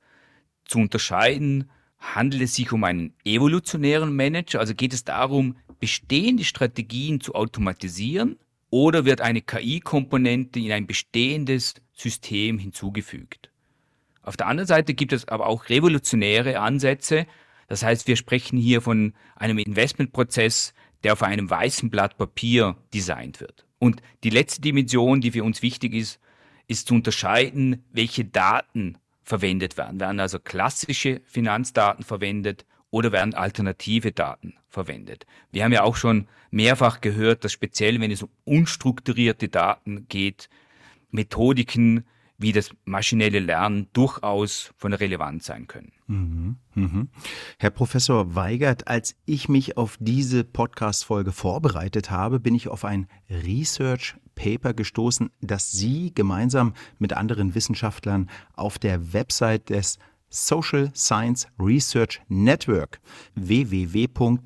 zu 0.66 0.80
unterscheiden, 0.80 1.70
handelt 2.00 2.42
es 2.42 2.56
sich 2.56 2.72
um 2.72 2.84
einen 2.84 3.14
evolutionären 3.24 4.16
Manager, 4.16 4.60
also 4.60 4.74
geht 4.74 4.94
es 4.94 5.04
darum, 5.04 5.56
bestehende 5.80 6.44
Strategien 6.44 7.22
zu 7.22 7.36
automatisieren 7.36 8.38
oder 8.72 9.06
wird 9.06 9.22
eine 9.22 9.42
KI-Komponente 9.42 10.60
in 10.60 10.72
ein 10.72 10.88
bestehendes 10.88 11.76
System 11.94 12.58
hinzugefügt. 12.58 13.52
Auf 14.24 14.38
der 14.38 14.48
anderen 14.48 14.68
Seite 14.68 14.94
gibt 14.94 15.14
es 15.14 15.28
aber 15.28 15.48
auch 15.48 15.70
revolutionäre 15.70 16.60
Ansätze. 16.60 17.28
Das 17.72 17.84
heißt, 17.84 18.06
wir 18.10 18.18
sprechen 18.18 18.58
hier 18.58 18.82
von 18.82 19.14
einem 19.38 19.58
Investmentprozess, 19.58 20.74
der 21.04 21.14
auf 21.14 21.24
einem 21.24 21.50
weißen 21.50 21.90
Blatt 21.90 22.18
Papier 22.18 22.76
designt 22.94 23.40
wird. 23.40 23.66
Und 23.80 24.02
die 24.26 24.30
letzte 24.30 24.60
Dimension, 24.60 25.22
die 25.22 25.32
für 25.32 25.46
uns 25.46 25.62
wichtig 25.62 25.94
ist, 25.94 26.20
ist 26.68 26.90
zu 26.90 26.96
unterscheiden, 26.96 27.86
welche 27.94 28.26
Daten 28.26 28.98
verwendet 29.24 29.78
werden. 29.78 30.02
Werden 30.02 30.20
also 30.20 30.38
klassische 30.38 31.22
Finanzdaten 31.24 32.04
verwendet 32.04 32.66
oder 32.90 33.14
werden 33.14 33.36
alternative 33.36 34.12
Daten 34.12 34.56
verwendet? 34.68 35.26
Wir 35.54 35.64
haben 35.64 35.72
ja 35.72 35.84
auch 35.84 35.96
schon 35.96 36.28
mehrfach 36.50 37.00
gehört, 37.00 37.46
dass 37.46 37.54
speziell, 37.54 38.02
wenn 38.02 38.12
es 38.12 38.22
um 38.22 38.32
unstrukturierte 38.44 39.48
Daten 39.48 40.10
geht, 40.10 40.50
Methodiken 41.10 42.04
wie 42.42 42.52
das 42.52 42.72
maschinelle 42.86 43.40
Lernen 43.40 43.88
durchaus 43.94 44.74
von 44.78 44.94
Relevanz 44.94 45.46
sein 45.46 45.68
können. 45.68 45.92
Mhm, 46.08 46.58
mhm. 46.74 47.10
Herr 47.60 47.70
Professor 47.70 48.36
Weigert, 48.36 48.88
als 48.88 49.16
ich 49.26 49.48
mich 49.48 49.78
auf 49.78 49.98
diese 50.00 50.44
Podcast-Folge 50.44 51.32
vorbereitet 51.32 52.10
habe, 52.10 52.40
bin 52.40 52.56
ich 52.56 52.68
auf 52.68 52.84
ein 52.84 53.08
Research 53.30 54.16
Paper 54.36 54.74
gestoßen, 54.74 55.30
das 55.42 55.72
Sie 55.72 56.14
gemeinsam 56.14 56.74
mit 56.98 57.14
anderen 57.14 57.54
Wissenschaftlern 57.54 58.30
auf 58.54 58.80
der 58.80 59.14
Website 59.14 59.70
des 59.70 60.00
Social 60.30 60.92
Science 60.96 61.48
Research 61.60 62.22
Network 62.28 63.00
www.ssrn.com 63.36 64.40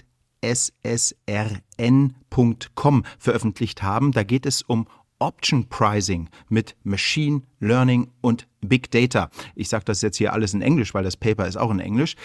veröffentlicht 3.20 3.84
haben. 3.84 4.12
Da 4.12 4.24
geht 4.24 4.46
es 4.46 4.62
um 4.64 4.88
Option 5.20 5.68
Pricing 5.70 6.30
mit 6.50 6.76
Machine 6.84 7.42
Learning 7.60 8.12
und 8.22 8.48
Big 8.62 8.92
Data. 8.92 9.30
Ich 9.56 9.70
sage 9.70 9.86
das 9.86 10.02
jetzt 10.02 10.18
hier 10.18 10.34
alles 10.34 10.54
in 10.54 10.62
Englisch, 10.62 10.94
weil 10.94 11.04
das 11.04 11.18
Paper 11.18 11.48
ist 11.48 11.58
auch 11.58 11.72
in 11.72 11.80
Englisch. 11.80 12.16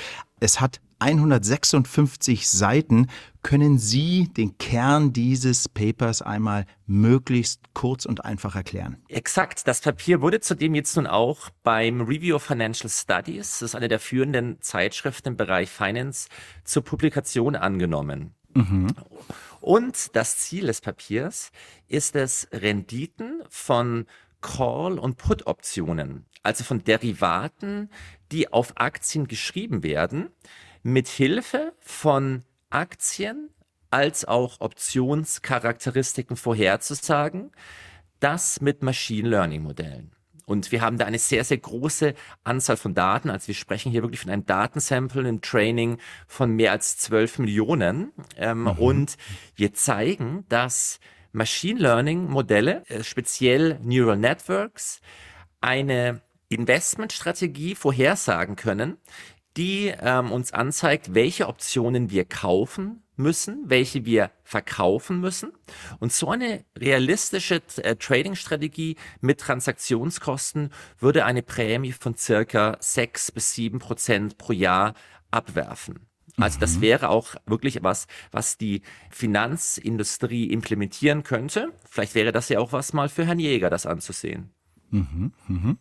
Es 0.41 0.61
hat 0.61 0.81
156 1.01 2.49
Seiten. 2.49 3.09
Können 3.43 3.79
Sie 3.79 4.29
den 4.29 4.59
Kern 4.59 5.13
dieses 5.13 5.69
Papers 5.69 6.21
einmal 6.21 6.67
möglichst 6.87 7.63
kurz 7.73 8.05
und 8.05 8.25
einfach 8.25 8.55
erklären? 8.55 8.99
Exakt. 9.09 9.67
Das 9.67 9.81
Papier 9.81 10.21
wurde 10.21 10.41
zudem 10.41 10.75
jetzt 10.75 10.97
nun 10.97 11.07
auch 11.07 11.49
beim 11.63 12.03
Review 12.03 12.37
of 12.37 12.43
Financial 12.43 12.91
Studies, 12.91 13.61
das 13.61 13.71
ist 13.71 13.75
eine 13.75 13.89
der 13.89 13.99
führenden 13.99 14.61
Zeitschriften 14.61 15.29
im 15.29 15.37
Bereich 15.37 15.71
Finance, 15.71 16.29
zur 16.65 16.85
Publikation 16.85 17.57
angenommen. 17.57 18.35
Mhm. 18.55 18.89
Und 19.61 20.17
das 20.17 20.39
Ziel 20.39 20.67
des 20.67 20.81
Papiers 20.81 21.53
ist 21.87 22.17
es, 22.17 22.49
Renditen 22.53 23.43
von 23.49 24.07
Call- 24.41 24.99
und 24.99 25.17
Put-Optionen, 25.19 26.25
also 26.43 26.65
von 26.65 26.83
Derivaten, 26.83 27.91
die 28.33 28.53
auf 28.53 28.73
Aktien 28.77 29.29
geschrieben 29.29 29.83
werden, 29.83 30.31
mit 30.83 31.09
Hilfe 31.09 31.75
von 31.79 32.45
Aktien 32.71 33.51
als 33.91 34.25
auch 34.25 34.61
Optionscharakteristiken 34.61 36.37
vorherzusagen, 36.37 37.51
das 38.21 38.61
mit 38.61 38.83
Machine 38.83 39.29
Learning 39.29 39.63
Modellen. 39.63 40.13
Und 40.51 40.73
wir 40.73 40.81
haben 40.81 40.99
da 40.99 41.05
eine 41.05 41.21
sehr, 41.21 41.45
sehr 41.45 41.59
große 41.59 42.13
Anzahl 42.43 42.77
von 42.77 42.93
Daten. 42.93 43.31
Also 43.31 43.47
wir 43.47 43.55
sprechen 43.55 43.93
hier 43.93 44.03
wirklich 44.03 44.19
von 44.19 44.33
einem 44.33 44.47
Datensample 44.47 45.29
im 45.29 45.43
Training 45.43 45.99
von 46.27 46.51
mehr 46.51 46.73
als 46.73 46.99
12 46.99 47.39
Millionen. 47.39 48.11
Ähm, 48.37 48.63
mhm. 48.63 48.71
Und 48.71 49.17
wir 49.55 49.75
zeigen, 49.75 50.45
dass 50.49 50.99
Machine 51.31 51.79
Learning 51.79 52.29
Modelle, 52.29 52.83
äh, 52.89 53.05
speziell 53.05 53.79
Neural 53.85 54.17
Networks, 54.17 55.01
eine 55.61 56.21
Investmentstrategie 56.49 57.77
vorhersagen 57.77 58.57
können, 58.57 58.97
die 59.57 59.95
ähm, 60.01 60.33
uns 60.33 60.53
anzeigt, 60.53 61.15
welche 61.15 61.47
Optionen 61.47 62.11
wir 62.11 62.25
kaufen 62.25 63.05
müssen, 63.21 63.65
welche 63.67 64.05
wir 64.05 64.31
verkaufen 64.43 65.21
müssen. 65.21 65.53
Und 65.99 66.13
so 66.13 66.31
eine 66.31 66.65
realistische 66.77 67.63
äh, 67.77 67.97
Trading-Strategie 67.97 68.97
mit 69.21 69.41
Transaktionskosten 69.41 70.71
würde 70.99 71.25
eine 71.25 71.43
Prämie 71.43 71.93
von 71.93 72.17
circa 72.17 72.77
sechs 72.81 73.31
bis 73.31 73.55
sieben 73.55 73.79
Prozent 73.79 74.39
pro 74.39 74.53
Jahr 74.53 74.95
abwerfen. 75.31 76.07
Also 76.37 76.59
das 76.59 76.77
mhm. 76.77 76.81
wäre 76.83 77.09
auch 77.09 77.35
wirklich 77.47 77.83
was, 77.83 78.07
was 78.31 78.57
die 78.57 78.83
Finanzindustrie 79.11 80.51
implementieren 80.51 81.23
könnte. 81.23 81.73
Vielleicht 81.89 82.15
wäre 82.15 82.33
das 82.33 82.49
ja 82.49 82.59
auch 82.59 82.73
was 82.73 82.93
mal 82.93 83.09
für 83.09 83.27
Herrn 83.27 83.39
Jäger, 83.39 83.71
das 83.71 83.87
anzusehen. 83.87 84.51
Mhm, 84.91 85.33
mh. 85.49 85.77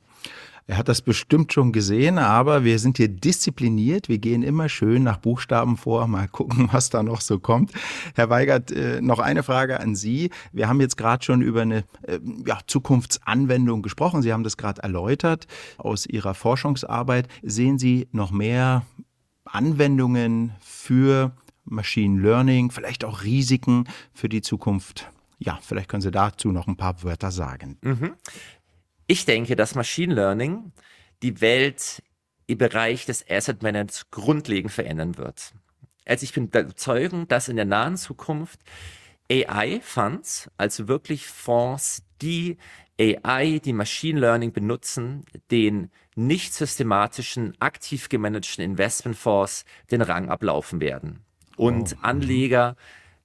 Er 0.69 0.77
hat 0.77 0.87
das 0.87 1.01
bestimmt 1.01 1.51
schon 1.51 1.71
gesehen, 1.71 2.19
aber 2.19 2.63
wir 2.63 2.77
sind 2.77 2.97
hier 2.97 3.07
diszipliniert. 3.07 4.07
Wir 4.07 4.19
gehen 4.19 4.43
immer 4.43 4.69
schön 4.69 5.01
nach 5.01 5.17
Buchstaben 5.17 5.77
vor. 5.77 6.05
Mal 6.05 6.27
gucken, 6.27 6.69
was 6.71 6.91
da 6.91 7.01
noch 7.01 7.21
so 7.21 7.39
kommt. 7.39 7.71
Herr 8.13 8.29
Weigert, 8.29 8.71
äh, 8.71 9.01
noch 9.01 9.17
eine 9.17 9.41
Frage 9.41 9.79
an 9.79 9.95
Sie. 9.95 10.29
Wir 10.51 10.69
haben 10.69 10.79
jetzt 10.79 10.95
gerade 10.95 11.25
schon 11.25 11.41
über 11.41 11.63
eine 11.63 11.85
äh, 12.03 12.19
ja, 12.45 12.59
Zukunftsanwendung 12.67 13.81
gesprochen. 13.81 14.21
Sie 14.21 14.31
haben 14.31 14.43
das 14.43 14.57
gerade 14.57 14.83
erläutert 14.83 15.47
aus 15.79 16.05
Ihrer 16.05 16.35
Forschungsarbeit. 16.35 17.27
Sehen 17.41 17.79
Sie 17.79 18.07
noch 18.11 18.29
mehr 18.29 18.85
Anwendungen 19.45 20.51
für 20.61 21.31
Machine 21.65 22.21
Learning, 22.21 22.69
vielleicht 22.69 23.03
auch 23.05 23.23
Risiken 23.23 23.85
für 24.13 24.29
die 24.29 24.41
Zukunft? 24.41 25.09
Ja, 25.39 25.57
vielleicht 25.63 25.89
können 25.89 26.01
Sie 26.01 26.11
dazu 26.11 26.51
noch 26.51 26.67
ein 26.67 26.75
paar 26.75 27.01
Wörter 27.01 27.31
sagen. 27.31 27.77
Mhm. 27.81 28.11
Ich 29.11 29.25
denke, 29.25 29.55
dass 29.55 29.73
Machine 29.73 30.13
Learning 30.13 30.71
die 31.23 31.41
Welt 31.41 32.03
im 32.45 32.59
Bereich 32.59 33.07
des 33.07 33.27
Asset 33.27 33.63
Managements 33.63 34.11
grundlegend 34.11 34.71
verändern 34.71 35.17
wird. 35.17 35.55
Also 36.05 36.25
ich 36.25 36.33
bin 36.33 36.51
der 36.51 36.61
Überzeugung, 36.61 37.27
dass 37.27 37.49
in 37.49 37.55
der 37.55 37.65
nahen 37.65 37.97
Zukunft 37.97 38.59
AI-Funds, 39.31 40.51
also 40.57 40.87
wirklich 40.87 41.25
Fonds, 41.25 42.03
die 42.21 42.57
AI, 43.01 43.57
die 43.57 43.73
Machine 43.73 44.19
Learning 44.19 44.53
benutzen, 44.53 45.25
den 45.49 45.89
nicht 46.15 46.53
systematischen, 46.53 47.59
aktiv 47.59 48.09
gemanagten 48.09 48.63
Investmentfonds 48.63 49.65
den 49.89 50.03
Rang 50.03 50.29
ablaufen 50.29 50.81
werden. 50.81 51.25
Und 51.57 51.95
oh. 51.95 51.99
Anleger 52.03 52.75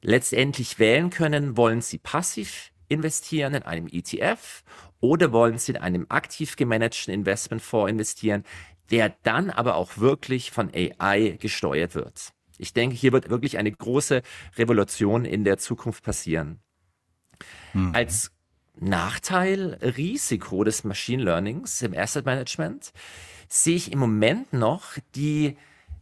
letztendlich 0.01 0.79
wählen 0.79 1.11
können, 1.11 1.59
wollen 1.59 1.83
sie 1.83 1.99
passiv 1.99 2.73
investieren 2.89 3.55
in 3.55 3.63
einem 3.65 3.87
ETF 3.87 4.63
oder 5.05 5.33
wollen 5.33 5.59
Sie 5.59 5.73
in 5.73 5.77
einem 5.77 6.07
aktiv 6.09 6.57
gemanagten 6.57 7.13
Investmentfonds 7.13 7.91
investieren, 7.91 8.43
der 8.91 9.15
dann 9.23 9.51
aber 9.51 9.75
auch 9.75 9.99
wirklich 9.99 10.51
von 10.51 10.71
AI 10.75 11.37
gesteuert 11.39 11.95
wird. 11.95 12.33
Ich 12.57 12.73
denke, 12.73 12.97
hier 12.97 13.13
wird 13.13 13.29
wirklich 13.29 13.59
eine 13.59 13.71
große 13.71 14.23
Revolution 14.57 15.27
in 15.27 15.45
der 15.45 15.59
Zukunft 15.59 16.05
passieren. 16.05 16.61
Mhm. 17.75 17.95
Als 17.95 18.31
Nachteil, 18.81 19.79
Risiko 19.83 20.65
des 20.65 20.85
Machine 20.85 21.23
Learnings 21.23 21.83
im 21.83 21.93
Asset 21.93 22.25
Management 22.25 22.93
sehe 23.47 23.77
ich 23.77 23.93
im 23.93 23.99
Moment 23.99 24.55
noch 24.55 24.95
die 25.15 25.59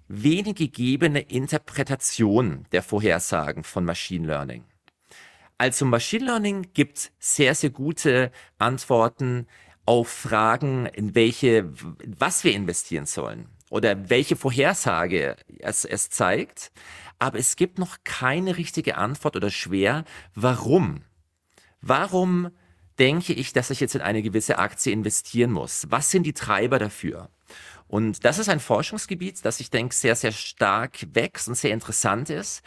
wenig 0.07 0.55
gegebene 0.55 1.21
Interpretation 1.21 2.67
der 2.71 2.85
Vorhersagen 2.85 3.65
von 3.65 3.85
Machine 3.85 4.29
Learning. 4.29 4.63
Also 5.63 5.85
Machine 5.85 6.25
Learning 6.25 6.73
gibt 6.75 7.13
sehr, 7.21 7.55
sehr 7.55 7.71
gute 7.71 8.33
Antworten 8.59 9.47
auf 9.87 10.09
Fragen, 10.09 10.87
in 10.87 11.15
welche, 11.15 11.73
was 12.05 12.43
wir 12.43 12.53
investieren 12.53 13.07
sollen 13.07 13.47
oder 13.71 14.11
welche 14.11 14.35
Vorhersage 14.35 15.37
es, 15.61 15.85
es 15.85 16.11
zeigt. 16.11 16.73
Aber 17.21 17.39
es 17.39 17.55
gibt 17.55 17.79
noch 17.79 17.99
keine 18.03 18.59
richtige 18.59 18.97
Antwort 18.97 19.37
oder 19.37 19.51
schwer, 19.51 20.05
warum. 20.35 21.05
Warum 21.81 22.51
denke 22.99 23.33
ich, 23.33 23.53
dass 23.53 23.71
ich 23.71 23.79
jetzt 23.79 23.95
in 23.95 24.01
eine 24.01 24.23
gewisse 24.23 24.59
Aktie 24.59 24.93
investieren 24.93 25.53
muss? 25.53 25.87
Was 25.91 26.11
sind 26.11 26.25
die 26.25 26.35
Treiber 26.35 26.81
dafür? 26.81 27.29
Und 27.87 28.25
das 28.25 28.41
ist 28.41 28.49
ein 28.49 28.59
Forschungsgebiet, 28.59 29.45
das 29.45 29.61
ich 29.61 29.71
denke 29.71 29.95
sehr, 29.95 30.17
sehr 30.17 30.33
stark 30.33 31.07
wächst 31.13 31.47
und 31.47 31.55
sehr 31.55 31.73
interessant 31.73 32.31
ist. 32.31 32.63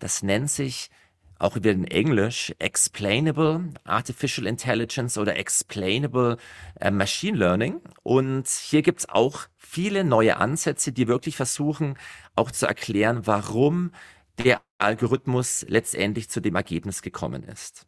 Das 0.00 0.24
nennt 0.24 0.50
sich 0.50 0.90
auch 1.40 1.56
wieder 1.56 1.70
in 1.70 1.84
Englisch 1.84 2.54
Explainable 2.58 3.70
Artificial 3.84 4.46
Intelligence 4.46 5.18
oder 5.18 5.36
Explainable 5.36 6.36
äh, 6.80 6.90
Machine 6.90 7.36
Learning. 7.36 7.80
Und 8.02 8.48
hier 8.48 8.82
gibt's 8.82 9.08
auch 9.08 9.46
viele 9.56 10.04
neue 10.04 10.36
Ansätze, 10.36 10.92
die 10.92 11.08
wirklich 11.08 11.36
versuchen, 11.36 11.96
auch 12.36 12.50
zu 12.50 12.66
erklären, 12.66 13.26
warum 13.26 13.92
der 14.44 14.60
Algorithmus 14.78 15.64
letztendlich 15.68 16.28
zu 16.28 16.40
dem 16.40 16.56
Ergebnis 16.56 17.02
gekommen 17.02 17.42
ist. 17.44 17.86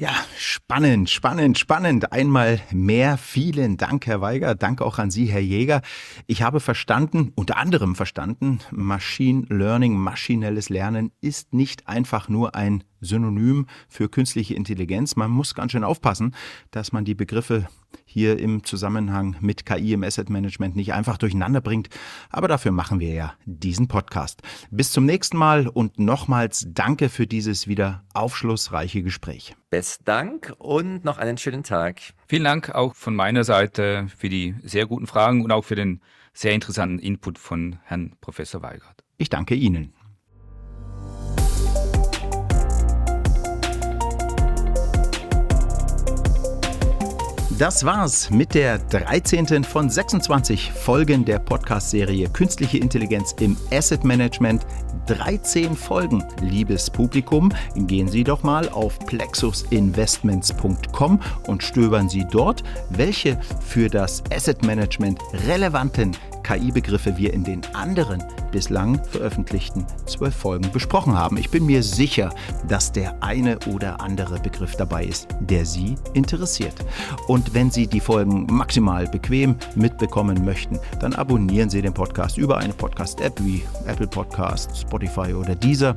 Ja, 0.00 0.14
spannend, 0.38 1.10
spannend, 1.10 1.58
spannend. 1.58 2.10
Einmal 2.10 2.58
mehr 2.72 3.18
vielen 3.18 3.76
Dank, 3.76 4.06
Herr 4.06 4.22
Weiger. 4.22 4.54
Danke 4.54 4.86
auch 4.86 4.98
an 4.98 5.10
Sie, 5.10 5.26
Herr 5.26 5.42
Jäger. 5.42 5.82
Ich 6.26 6.40
habe 6.40 6.60
verstanden, 6.60 7.32
unter 7.34 7.58
anderem 7.58 7.94
verstanden, 7.94 8.60
Machine 8.70 9.44
Learning, 9.50 9.98
maschinelles 9.98 10.70
Lernen 10.70 11.12
ist 11.20 11.52
nicht 11.52 11.86
einfach 11.86 12.30
nur 12.30 12.54
ein 12.54 12.82
Synonym 13.00 13.66
für 13.88 14.08
künstliche 14.08 14.54
Intelligenz. 14.54 15.16
Man 15.16 15.30
muss 15.30 15.54
ganz 15.54 15.72
schön 15.72 15.84
aufpassen, 15.84 16.34
dass 16.70 16.92
man 16.92 17.04
die 17.04 17.14
Begriffe 17.14 17.68
hier 18.04 18.38
im 18.38 18.64
Zusammenhang 18.64 19.36
mit 19.40 19.66
KI 19.66 19.92
im 19.92 20.02
Asset 20.02 20.30
Management 20.30 20.76
nicht 20.76 20.92
einfach 20.92 21.16
durcheinander 21.16 21.60
bringt. 21.60 21.88
Aber 22.28 22.48
dafür 22.48 22.72
machen 22.72 23.00
wir 23.00 23.12
ja 23.12 23.34
diesen 23.44 23.88
Podcast. 23.88 24.42
Bis 24.70 24.92
zum 24.92 25.06
nächsten 25.06 25.36
Mal 25.36 25.68
und 25.68 25.98
nochmals 25.98 26.66
danke 26.68 27.08
für 27.08 27.26
dieses 27.26 27.68
wieder 27.68 28.04
aufschlussreiche 28.12 29.02
Gespräch. 29.02 29.54
Besten 29.70 30.04
Dank 30.04 30.54
und 30.58 31.04
noch 31.04 31.18
einen 31.18 31.38
schönen 31.38 31.62
Tag. 31.62 32.00
Vielen 32.26 32.44
Dank 32.44 32.74
auch 32.74 32.94
von 32.94 33.14
meiner 33.14 33.44
Seite 33.44 34.08
für 34.16 34.28
die 34.28 34.54
sehr 34.62 34.86
guten 34.86 35.06
Fragen 35.06 35.44
und 35.44 35.52
auch 35.52 35.64
für 35.64 35.76
den 35.76 36.00
sehr 36.32 36.52
interessanten 36.52 36.98
Input 36.98 37.38
von 37.38 37.78
Herrn 37.84 38.14
Professor 38.20 38.62
Weigert. 38.62 39.04
Ich 39.18 39.28
danke 39.28 39.54
Ihnen. 39.54 39.92
Das 47.60 47.84
war's 47.84 48.30
mit 48.30 48.54
der 48.54 48.78
13. 48.78 49.64
von 49.64 49.90
26 49.90 50.72
Folgen 50.72 51.26
der 51.26 51.38
Podcast-Serie 51.38 52.30
Künstliche 52.30 52.78
Intelligenz 52.78 53.34
im 53.38 53.54
Asset 53.70 54.02
Management. 54.02 54.64
13 55.08 55.76
Folgen, 55.76 56.24
liebes 56.40 56.88
Publikum. 56.88 57.52
Gehen 57.76 58.08
Sie 58.08 58.24
doch 58.24 58.42
mal 58.44 58.66
auf 58.70 58.98
plexusinvestments.com 59.00 61.20
und 61.48 61.62
stöbern 61.62 62.08
Sie 62.08 62.26
dort, 62.30 62.64
welche 62.88 63.38
für 63.60 63.90
das 63.90 64.22
Asset 64.32 64.64
Management 64.64 65.20
relevanten 65.46 66.16
KI-Begriffe 66.42 67.18
wir 67.18 67.34
in 67.34 67.44
den 67.44 67.60
anderen 67.74 68.24
bislang 68.50 69.02
veröffentlichten 69.04 69.86
zwölf 70.06 70.34
Folgen 70.34 70.70
besprochen 70.72 71.16
haben. 71.16 71.36
Ich 71.36 71.50
bin 71.50 71.66
mir 71.66 71.82
sicher, 71.82 72.30
dass 72.68 72.92
der 72.92 73.22
eine 73.22 73.58
oder 73.66 74.00
andere 74.00 74.38
Begriff 74.40 74.76
dabei 74.76 75.04
ist, 75.04 75.28
der 75.40 75.64
Sie 75.64 75.96
interessiert. 76.14 76.74
Und 77.28 77.54
wenn 77.54 77.70
Sie 77.70 77.86
die 77.86 78.00
Folgen 78.00 78.46
maximal 78.46 79.06
bequem 79.06 79.56
mitbekommen 79.74 80.44
möchten, 80.44 80.78
dann 81.00 81.14
abonnieren 81.14 81.70
Sie 81.70 81.82
den 81.82 81.94
Podcast 81.94 82.38
über 82.38 82.58
eine 82.58 82.72
Podcast-App 82.72 83.40
wie 83.44 83.62
Apple 83.86 84.06
Podcasts, 84.06 84.80
Spotify 84.80 85.34
oder 85.34 85.54
Deezer 85.54 85.96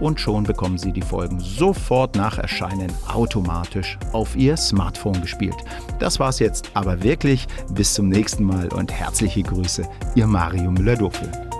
und 0.00 0.20
schon 0.20 0.44
bekommen 0.44 0.78
Sie 0.78 0.92
die 0.92 1.02
Folgen 1.02 1.40
sofort 1.40 2.16
nach 2.16 2.38
Erscheinen 2.38 2.92
automatisch 3.08 3.98
auf 4.12 4.36
Ihr 4.36 4.56
Smartphone 4.56 5.20
gespielt. 5.20 5.56
Das 5.98 6.18
war's 6.18 6.38
jetzt 6.38 6.70
aber 6.74 7.02
wirklich. 7.02 7.46
Bis 7.72 7.94
zum 7.94 8.08
nächsten 8.08 8.44
Mal 8.44 8.68
und 8.72 8.92
herzliche 8.92 9.42
Grüße, 9.42 9.88
Ihr 10.14 10.26
Mario 10.26 10.70
Müller-Dofel. 10.70 11.51